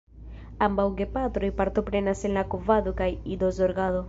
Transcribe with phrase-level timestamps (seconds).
[0.67, 3.99] Ambaŭ gepatroj partoprenas en la kovado kaj idozorgado.